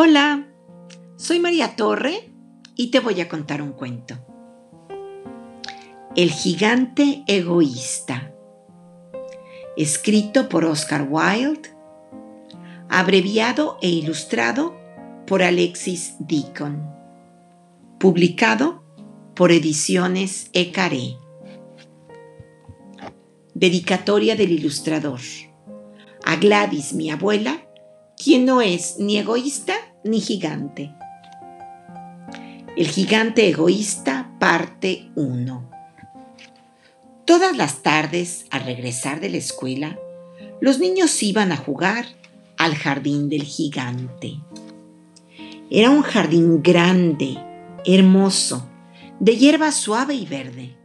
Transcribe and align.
Hola, 0.00 0.46
soy 1.16 1.40
María 1.40 1.74
Torre 1.74 2.30
y 2.76 2.92
te 2.92 3.00
voy 3.00 3.20
a 3.20 3.28
contar 3.28 3.60
un 3.60 3.72
cuento. 3.72 4.14
El 6.14 6.30
gigante 6.30 7.24
egoísta, 7.26 8.32
escrito 9.76 10.48
por 10.48 10.64
Oscar 10.66 11.08
Wilde, 11.10 11.70
abreviado 12.88 13.76
e 13.82 13.88
ilustrado 13.88 14.76
por 15.26 15.42
Alexis 15.42 16.14
Deacon, 16.20 16.94
publicado 17.98 18.84
por 19.34 19.50
Ediciones 19.50 20.48
Ecaré. 20.52 21.16
Dedicatoria 23.52 24.36
del 24.36 24.52
ilustrador. 24.52 25.18
A 26.24 26.36
Gladys, 26.36 26.92
mi 26.92 27.10
abuela, 27.10 27.64
quien 28.16 28.44
no 28.44 28.62
es 28.62 28.96
ni 29.00 29.16
egoísta 29.16 29.87
ni 30.08 30.20
gigante. 30.20 30.94
El 32.76 32.88
gigante 32.88 33.48
egoísta, 33.48 34.30
parte 34.38 35.10
1. 35.16 35.70
Todas 37.24 37.56
las 37.56 37.82
tardes, 37.82 38.46
al 38.50 38.64
regresar 38.64 39.20
de 39.20 39.30
la 39.30 39.36
escuela, 39.36 39.98
los 40.60 40.78
niños 40.78 41.22
iban 41.22 41.52
a 41.52 41.56
jugar 41.56 42.06
al 42.56 42.74
jardín 42.74 43.28
del 43.28 43.42
gigante. 43.42 44.40
Era 45.70 45.90
un 45.90 46.02
jardín 46.02 46.62
grande, 46.62 47.36
hermoso, 47.84 48.68
de 49.20 49.36
hierba 49.36 49.72
suave 49.72 50.14
y 50.14 50.24
verde. 50.24 50.76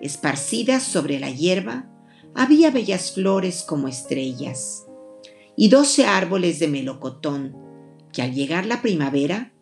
Esparcidas 0.00 0.82
sobre 0.82 1.18
la 1.18 1.30
hierba 1.30 1.86
había 2.34 2.70
bellas 2.70 3.12
flores 3.12 3.62
como 3.62 3.88
estrellas 3.88 4.84
y 5.56 5.68
doce 5.68 6.06
árboles 6.06 6.58
de 6.58 6.68
melocotón 6.68 7.71
que 8.12 8.22
al 8.22 8.34
llegar 8.34 8.66
la 8.66 8.82
primavera 8.82 9.52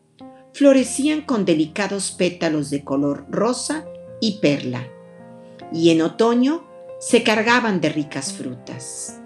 florecían 0.53 1.23
con 1.23 1.45
delicados 1.45 2.11
pétalos 2.11 2.71
de 2.71 2.85
color 2.85 3.27
rosa 3.31 3.85
y 4.21 4.39
perla, 4.41 4.89
y 5.73 5.91
en 5.91 6.03
otoño 6.03 6.65
se 6.99 7.23
cargaban 7.23 7.81
de 7.81 7.89
ricas 7.89 8.33
frutas. 8.33 9.21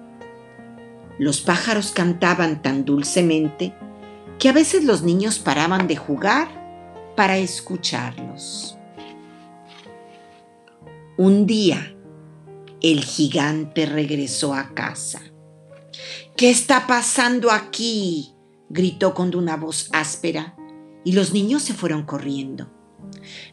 Los 1.18 1.40
pájaros 1.40 1.92
cantaban 1.92 2.62
tan 2.62 2.84
dulcemente 2.84 3.74
que 4.38 4.48
a 4.48 4.52
veces 4.52 4.84
los 4.84 5.02
niños 5.02 5.38
paraban 5.38 5.86
de 5.86 5.96
jugar 5.96 6.48
para 7.16 7.38
escucharlos. 7.38 8.76
Un 11.16 11.46
día, 11.46 11.96
el 12.82 13.02
gigante 13.04 13.86
regresó 13.86 14.52
a 14.52 14.74
casa 14.74 15.22
¿Qué 16.36 16.50
está 16.50 16.88
pasando 16.88 17.52
aquí? 17.52 18.33
Gritó 18.68 19.14
con 19.14 19.34
una 19.34 19.56
voz 19.56 19.88
áspera, 19.92 20.56
y 21.04 21.12
los 21.12 21.32
niños 21.32 21.62
se 21.62 21.74
fueron 21.74 22.04
corriendo. 22.04 22.70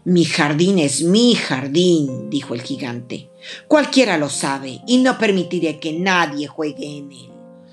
Mi 0.03 0.26
jardín 0.26 0.80
es 0.80 1.03
mi 1.03 1.36
jardín, 1.36 2.30
dijo 2.30 2.53
el 2.53 2.62
gigante. 2.62 3.30
Cualquiera 3.68 4.18
lo 4.18 4.30
sabe, 4.30 4.81
y 4.88 4.98
no 5.00 5.18
permitiré 5.18 5.80
que 5.80 5.94
nadie 5.94 6.48
juegue 6.48 6.98
en 6.98 7.12
él, 7.12 7.31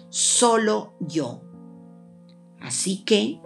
solo 0.09 0.95
yo. 1.01 1.43
Así 2.61 3.05
que 3.05 3.41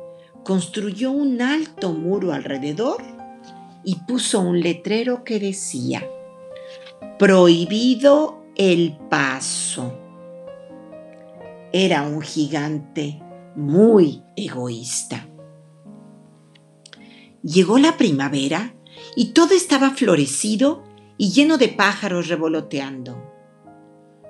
construyó 0.44 1.10
un 1.10 1.42
alto 1.42 1.92
muro 1.92 2.32
alrededor 2.32 3.02
y 3.84 3.96
puso 4.06 4.40
un 4.40 4.60
letrero 4.60 5.24
que 5.24 5.38
decía, 5.38 6.06
Prohibido 7.18 8.42
el 8.56 8.96
paso 9.08 9.98
era 11.72 12.02
un 12.02 12.20
gigante 12.20 13.22
muy 13.56 14.22
egoísta. 14.36 15.26
Llegó 17.42 17.78
la 17.78 17.96
primavera 17.96 18.74
y 19.16 19.32
todo 19.32 19.54
estaba 19.54 19.90
florecido 19.90 20.84
y 21.18 21.32
lleno 21.32 21.58
de 21.58 21.68
pájaros 21.68 22.28
revoloteando. 22.28 23.22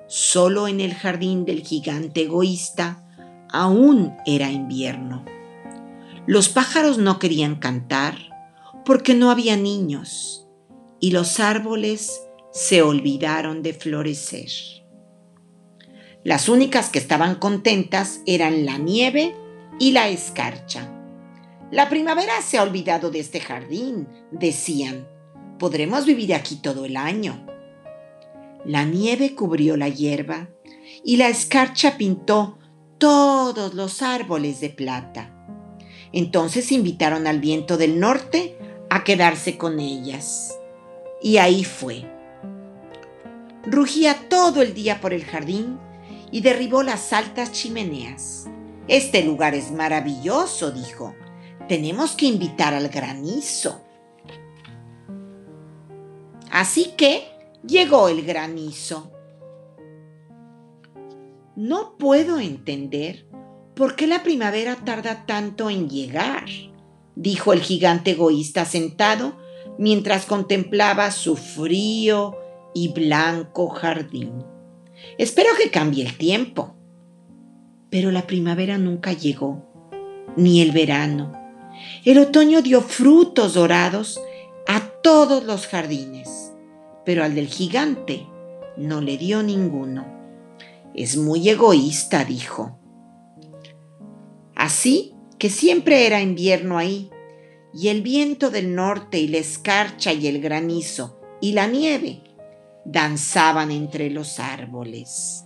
Solo 0.07 0.67
en 0.67 0.79
el 0.79 0.93
jardín 0.93 1.45
del 1.45 1.61
gigante 1.63 2.23
egoísta 2.23 3.07
aún 3.49 4.15
era 4.25 4.51
invierno. 4.51 5.25
Los 6.25 6.49
pájaros 6.49 6.97
no 6.97 7.19
querían 7.19 7.55
cantar 7.55 8.17
porque 8.85 9.13
no 9.13 9.31
había 9.31 9.57
niños 9.57 10.47
y 10.99 11.11
los 11.11 11.39
árboles 11.39 12.21
se 12.51 12.81
olvidaron 12.81 13.61
de 13.61 13.73
florecer. 13.73 14.82
Las 16.23 16.47
únicas 16.47 16.89
que 16.89 16.99
estaban 16.99 17.35
contentas 17.35 18.21
eran 18.25 18.65
la 18.65 18.77
nieve 18.77 19.35
y 19.77 19.91
la 19.91 20.07
escarcha. 20.07 20.89
La 21.69 21.89
primavera 21.89 22.41
se 22.41 22.57
ha 22.57 22.63
olvidado 22.63 23.11
de 23.11 23.19
este 23.19 23.41
jardín, 23.41 24.07
decían. 24.31 25.07
Podremos 25.59 26.05
vivir 26.05 26.33
aquí 26.33 26.55
todo 26.55 26.85
el 26.85 26.95
año. 26.95 27.45
La 28.63 28.85
nieve 28.85 29.35
cubrió 29.35 29.75
la 29.75 29.89
hierba 29.89 30.47
y 31.03 31.17
la 31.17 31.27
escarcha 31.27 31.97
pintó 31.97 32.57
todos 32.97 33.73
los 33.73 34.01
árboles 34.01 34.61
de 34.61 34.69
plata. 34.69 35.29
Entonces 36.13 36.71
invitaron 36.71 37.27
al 37.27 37.39
viento 37.39 37.75
del 37.75 37.99
norte 37.99 38.57
a 38.89 39.03
quedarse 39.03 39.57
con 39.57 39.81
ellas. 39.81 40.57
Y 41.21 41.37
ahí 41.37 41.65
fue. 41.65 42.09
Rugía 43.65 44.29
todo 44.29 44.61
el 44.61 44.73
día 44.73 45.01
por 45.01 45.13
el 45.13 45.25
jardín 45.25 45.79
y 46.33 46.41
derribó 46.41 46.81
las 46.81 47.13
altas 47.13 47.51
chimeneas. 47.51 48.49
Este 48.87 49.23
lugar 49.23 49.53
es 49.53 49.71
maravilloso, 49.71 50.71
dijo. 50.71 51.15
Tenemos 51.69 52.15
que 52.15 52.25
invitar 52.25 52.73
al 52.73 52.89
granizo. 52.89 53.79
Así 56.51 56.93
que 56.97 57.27
llegó 57.65 58.09
el 58.09 58.23
granizo. 58.25 59.11
No 61.55 61.97
puedo 61.99 62.39
entender 62.39 63.27
por 63.75 63.95
qué 63.95 64.07
la 64.07 64.23
primavera 64.23 64.75
tarda 64.83 65.27
tanto 65.27 65.69
en 65.69 65.87
llegar, 65.87 66.45
dijo 67.15 67.53
el 67.53 67.61
gigante 67.61 68.11
egoísta 68.11 68.65
sentado 68.65 69.37
mientras 69.77 70.25
contemplaba 70.25 71.11
su 71.11 71.35
frío 71.35 72.35
y 72.73 72.91
blanco 72.91 73.69
jardín. 73.69 74.52
Espero 75.17 75.49
que 75.61 75.69
cambie 75.69 76.05
el 76.05 76.17
tiempo. 76.17 76.75
Pero 77.89 78.11
la 78.11 78.25
primavera 78.25 78.77
nunca 78.77 79.13
llegó, 79.13 79.65
ni 80.35 80.61
el 80.61 80.71
verano. 80.71 81.31
El 82.05 82.17
otoño 82.19 82.61
dio 82.61 82.81
frutos 82.81 83.53
dorados 83.53 84.21
a 84.67 84.79
todos 85.03 85.43
los 85.43 85.67
jardines, 85.67 86.53
pero 87.05 87.23
al 87.23 87.35
del 87.35 87.47
gigante 87.47 88.25
no 88.77 89.01
le 89.01 89.17
dio 89.17 89.43
ninguno. 89.43 90.05
Es 90.95 91.17
muy 91.17 91.47
egoísta, 91.49 92.23
dijo. 92.23 92.79
Así 94.55 95.13
que 95.37 95.49
siempre 95.49 96.07
era 96.07 96.21
invierno 96.21 96.77
ahí, 96.77 97.09
y 97.73 97.89
el 97.89 98.01
viento 98.01 98.49
del 98.49 98.75
norte 98.75 99.19
y 99.19 99.27
la 99.27 99.39
escarcha 99.39 100.13
y 100.13 100.27
el 100.27 100.39
granizo 100.39 101.19
y 101.41 101.53
la 101.53 101.67
nieve 101.67 102.21
danzaban 102.85 103.71
entre 103.71 104.09
los 104.09 104.39
árboles. 104.39 105.45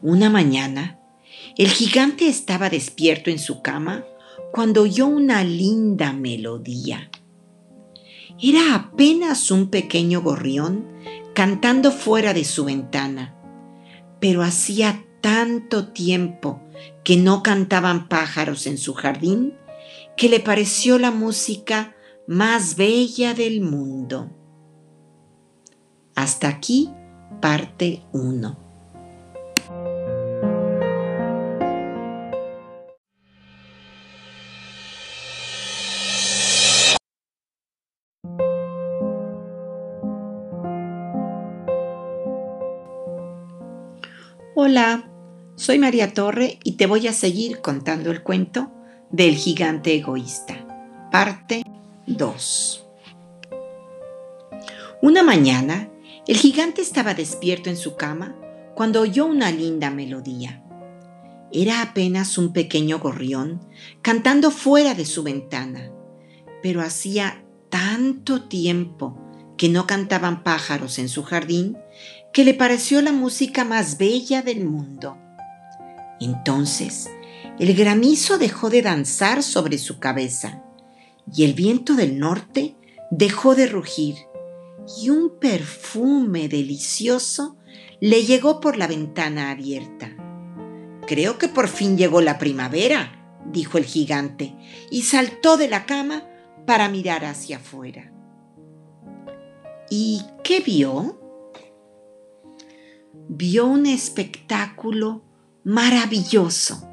Una 0.00 0.30
mañana, 0.30 0.98
el 1.56 1.68
gigante 1.68 2.28
estaba 2.28 2.70
despierto 2.70 3.30
en 3.30 3.38
su 3.38 3.62
cama 3.62 4.04
cuando 4.52 4.82
oyó 4.82 5.06
una 5.06 5.44
linda 5.44 6.12
melodía. 6.12 7.10
Era 8.40 8.74
apenas 8.74 9.50
un 9.50 9.70
pequeño 9.70 10.22
gorrión 10.22 10.86
cantando 11.34 11.92
fuera 11.92 12.34
de 12.34 12.44
su 12.44 12.64
ventana, 12.64 13.36
pero 14.20 14.42
hacía 14.42 15.04
tanto 15.20 15.88
tiempo 15.88 16.60
que 17.04 17.16
no 17.16 17.42
cantaban 17.42 18.08
pájaros 18.08 18.66
en 18.66 18.78
su 18.78 18.94
jardín 18.94 19.54
que 20.16 20.28
le 20.28 20.40
pareció 20.40 20.98
la 20.98 21.10
música 21.10 21.94
más 22.26 22.76
bella 22.76 23.34
del 23.34 23.60
mundo. 23.60 24.30
Hasta 26.14 26.48
aquí 26.48 26.90
parte 27.40 28.02
1. 28.12 28.58
Hola, 44.54 45.10
soy 45.56 45.78
María 45.78 46.12
Torre 46.12 46.60
y 46.62 46.76
te 46.76 46.86
voy 46.86 47.08
a 47.08 47.12
seguir 47.12 47.60
contando 47.60 48.10
el 48.10 48.22
cuento 48.22 48.70
del 49.10 49.34
gigante 49.34 49.94
egoísta, 49.94 50.66
parte 51.10 51.64
2. 52.16 52.84
Una 55.02 55.22
mañana, 55.22 55.90
el 56.26 56.36
gigante 56.36 56.82
estaba 56.82 57.14
despierto 57.14 57.70
en 57.70 57.76
su 57.76 57.96
cama 57.96 58.36
cuando 58.74 59.00
oyó 59.00 59.26
una 59.26 59.50
linda 59.50 59.90
melodía. 59.90 60.62
Era 61.52 61.82
apenas 61.82 62.38
un 62.38 62.52
pequeño 62.52 62.98
gorrión 62.98 63.60
cantando 64.00 64.50
fuera 64.50 64.94
de 64.94 65.04
su 65.04 65.22
ventana, 65.22 65.90
pero 66.62 66.80
hacía 66.80 67.44
tanto 67.68 68.42
tiempo 68.44 69.18
que 69.56 69.68
no 69.68 69.86
cantaban 69.86 70.42
pájaros 70.42 70.98
en 70.98 71.08
su 71.08 71.22
jardín 71.22 71.76
que 72.32 72.44
le 72.44 72.54
pareció 72.54 73.02
la 73.02 73.12
música 73.12 73.64
más 73.64 73.98
bella 73.98 74.42
del 74.42 74.64
mundo. 74.64 75.18
Entonces, 76.20 77.10
el 77.58 77.74
granizo 77.74 78.38
dejó 78.38 78.70
de 78.70 78.82
danzar 78.82 79.42
sobre 79.42 79.78
su 79.78 79.98
cabeza 79.98 80.62
y 81.30 81.44
el 81.44 81.54
viento 81.54 81.94
del 81.94 82.18
norte 82.18 82.76
dejó 83.10 83.54
de 83.54 83.66
rugir 83.66 84.16
y 85.00 85.10
un 85.10 85.38
perfume 85.38 86.48
delicioso 86.48 87.56
le 88.00 88.24
llegó 88.24 88.60
por 88.60 88.76
la 88.76 88.86
ventana 88.86 89.50
abierta. 89.50 90.16
Creo 91.06 91.38
que 91.38 91.48
por 91.48 91.68
fin 91.68 91.96
llegó 91.96 92.20
la 92.20 92.38
primavera, 92.38 93.40
dijo 93.46 93.78
el 93.78 93.84
gigante, 93.84 94.54
y 94.90 95.02
saltó 95.02 95.56
de 95.56 95.68
la 95.68 95.86
cama 95.86 96.24
para 96.66 96.88
mirar 96.88 97.24
hacia 97.24 97.58
afuera. 97.58 98.12
¿Y 99.90 100.22
qué 100.42 100.60
vio? 100.60 101.20
Vio 103.28 103.66
un 103.66 103.86
espectáculo 103.86 105.22
maravilloso. 105.64 106.88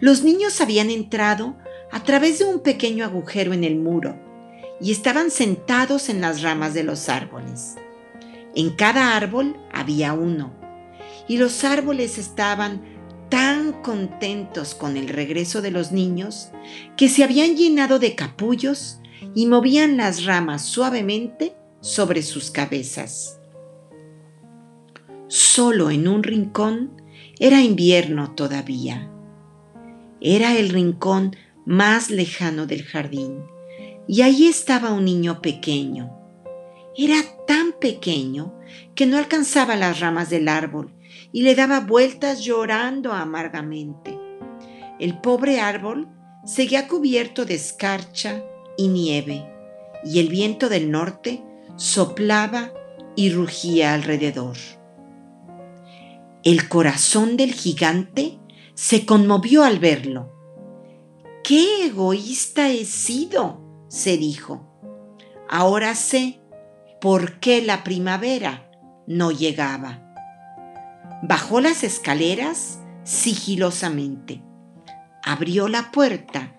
Los 0.00 0.22
niños 0.22 0.60
habían 0.60 0.90
entrado 0.90 1.56
a 1.96 2.02
través 2.02 2.38
de 2.38 2.44
un 2.44 2.60
pequeño 2.60 3.06
agujero 3.06 3.54
en 3.54 3.64
el 3.64 3.76
muro 3.76 4.20
y 4.82 4.92
estaban 4.92 5.30
sentados 5.30 6.10
en 6.10 6.20
las 6.20 6.42
ramas 6.42 6.74
de 6.74 6.82
los 6.82 7.08
árboles. 7.08 7.76
En 8.54 8.76
cada 8.76 9.16
árbol 9.16 9.56
había 9.72 10.12
uno, 10.12 10.52
y 11.26 11.38
los 11.38 11.64
árboles 11.64 12.18
estaban 12.18 12.82
tan 13.30 13.72
contentos 13.80 14.74
con 14.74 14.98
el 14.98 15.08
regreso 15.08 15.62
de 15.62 15.70
los 15.70 15.90
niños 15.90 16.50
que 16.98 17.08
se 17.08 17.24
habían 17.24 17.56
llenado 17.56 17.98
de 17.98 18.14
capullos 18.14 18.98
y 19.34 19.46
movían 19.46 19.96
las 19.96 20.26
ramas 20.26 20.66
suavemente 20.66 21.56
sobre 21.80 22.22
sus 22.22 22.50
cabezas. 22.50 23.40
Solo 25.28 25.90
en 25.90 26.08
un 26.08 26.22
rincón 26.22 27.00
era 27.38 27.62
invierno 27.62 28.34
todavía. 28.34 29.10
Era 30.20 30.58
el 30.58 30.68
rincón 30.68 31.34
más 31.66 32.10
lejano 32.10 32.66
del 32.66 32.84
jardín 32.84 33.44
y 34.08 34.22
allí 34.22 34.46
estaba 34.46 34.92
un 34.92 35.04
niño 35.04 35.42
pequeño. 35.42 36.12
Era 36.96 37.16
tan 37.46 37.72
pequeño 37.72 38.54
que 38.94 39.06
no 39.06 39.18
alcanzaba 39.18 39.76
las 39.76 40.00
ramas 40.00 40.30
del 40.30 40.48
árbol 40.48 40.94
y 41.32 41.42
le 41.42 41.54
daba 41.54 41.80
vueltas 41.80 42.40
llorando 42.40 43.12
amargamente. 43.12 44.18
El 44.98 45.20
pobre 45.20 45.60
árbol 45.60 46.08
seguía 46.44 46.88
cubierto 46.88 47.44
de 47.44 47.54
escarcha 47.54 48.42
y 48.78 48.88
nieve, 48.88 49.44
y 50.04 50.20
el 50.20 50.28
viento 50.28 50.68
del 50.68 50.90
norte 50.90 51.42
soplaba 51.76 52.72
y 53.16 53.30
rugía 53.30 53.92
alrededor. 53.92 54.56
El 56.44 56.68
corazón 56.68 57.36
del 57.36 57.52
gigante 57.52 58.38
se 58.74 59.04
conmovió 59.04 59.64
al 59.64 59.78
verlo. 59.78 60.35
¡Qué 61.46 61.86
egoísta 61.86 62.70
he 62.70 62.84
sido! 62.84 63.60
se 63.86 64.16
dijo. 64.16 64.66
Ahora 65.48 65.94
sé 65.94 66.40
por 67.00 67.38
qué 67.38 67.62
la 67.62 67.84
primavera 67.84 68.68
no 69.06 69.30
llegaba. 69.30 70.12
Bajó 71.22 71.60
las 71.60 71.84
escaleras 71.84 72.80
sigilosamente, 73.04 74.42
abrió 75.22 75.68
la 75.68 75.92
puerta 75.92 76.58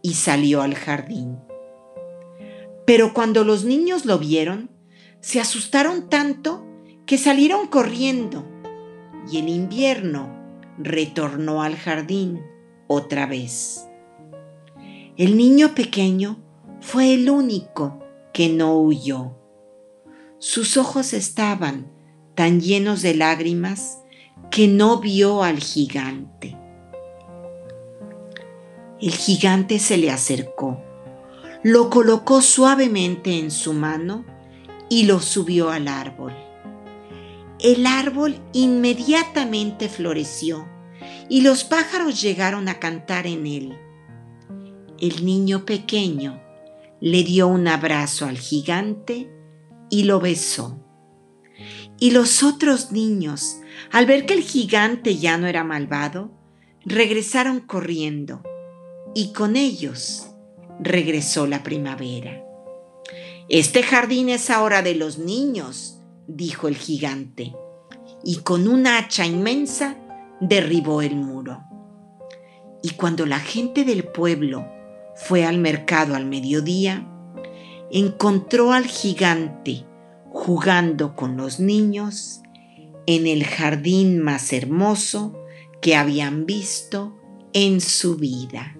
y 0.00 0.14
salió 0.14 0.62
al 0.62 0.76
jardín. 0.76 1.36
Pero 2.86 3.12
cuando 3.12 3.42
los 3.42 3.64
niños 3.64 4.04
lo 4.04 4.20
vieron, 4.20 4.70
se 5.18 5.40
asustaron 5.40 6.08
tanto 6.08 6.64
que 7.04 7.18
salieron 7.18 7.66
corriendo 7.66 8.46
y 9.28 9.38
el 9.38 9.48
invierno 9.48 10.32
retornó 10.78 11.64
al 11.64 11.74
jardín 11.74 12.40
otra 12.86 13.26
vez. 13.26 13.89
El 15.20 15.36
niño 15.36 15.74
pequeño 15.74 16.38
fue 16.80 17.12
el 17.12 17.28
único 17.28 18.02
que 18.32 18.48
no 18.48 18.80
huyó. 18.80 19.36
Sus 20.38 20.78
ojos 20.78 21.12
estaban 21.12 21.92
tan 22.34 22.62
llenos 22.62 23.02
de 23.02 23.14
lágrimas 23.14 23.98
que 24.50 24.66
no 24.66 24.98
vio 24.98 25.42
al 25.42 25.58
gigante. 25.58 26.56
El 28.98 29.10
gigante 29.10 29.78
se 29.78 29.98
le 29.98 30.10
acercó, 30.10 30.82
lo 31.62 31.90
colocó 31.90 32.40
suavemente 32.40 33.38
en 33.38 33.50
su 33.50 33.74
mano 33.74 34.24
y 34.88 35.02
lo 35.02 35.20
subió 35.20 35.68
al 35.68 35.88
árbol. 35.88 36.32
El 37.58 37.84
árbol 37.86 38.40
inmediatamente 38.54 39.90
floreció 39.90 40.66
y 41.28 41.42
los 41.42 41.64
pájaros 41.64 42.22
llegaron 42.22 42.70
a 42.70 42.80
cantar 42.80 43.26
en 43.26 43.46
él. 43.46 43.78
El 45.00 45.24
niño 45.24 45.64
pequeño 45.64 46.42
le 47.00 47.24
dio 47.24 47.48
un 47.48 47.66
abrazo 47.68 48.26
al 48.26 48.36
gigante 48.36 49.30
y 49.88 50.02
lo 50.02 50.20
besó. 50.20 50.78
Y 51.98 52.10
los 52.10 52.42
otros 52.42 52.92
niños, 52.92 53.60
al 53.90 54.04
ver 54.04 54.26
que 54.26 54.34
el 54.34 54.42
gigante 54.42 55.16
ya 55.16 55.38
no 55.38 55.46
era 55.46 55.64
malvado, 55.64 56.32
regresaron 56.84 57.60
corriendo 57.60 58.42
y 59.14 59.32
con 59.32 59.56
ellos 59.56 60.34
regresó 60.78 61.46
la 61.46 61.62
primavera. 61.62 62.44
Este 63.48 63.82
jardín 63.82 64.28
es 64.28 64.50
ahora 64.50 64.82
de 64.82 64.96
los 64.96 65.16
niños, 65.16 66.02
dijo 66.26 66.68
el 66.68 66.76
gigante, 66.76 67.54
y 68.22 68.36
con 68.40 68.68
una 68.68 68.98
hacha 68.98 69.24
inmensa 69.24 69.96
derribó 70.42 71.00
el 71.00 71.16
muro. 71.16 71.62
Y 72.82 72.90
cuando 72.90 73.24
la 73.24 73.40
gente 73.40 73.84
del 73.84 74.04
pueblo 74.04 74.66
fue 75.22 75.44
al 75.44 75.58
mercado 75.58 76.14
al 76.14 76.26
mediodía, 76.26 77.06
encontró 77.90 78.72
al 78.72 78.86
gigante 78.86 79.84
jugando 80.30 81.14
con 81.14 81.36
los 81.36 81.60
niños 81.60 82.40
en 83.06 83.26
el 83.26 83.44
jardín 83.44 84.20
más 84.20 84.52
hermoso 84.52 85.36
que 85.82 85.96
habían 85.96 86.46
visto 86.46 87.16
en 87.52 87.80
su 87.80 88.16
vida. 88.16 88.76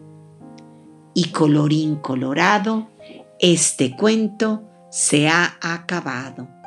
Y 1.14 1.31
colorín 1.31 1.97
colorado, 1.97 2.88
este 3.38 3.97
cuento 3.97 4.62
se 4.91 5.29
ha 5.29 5.59
acabado. 5.61 6.60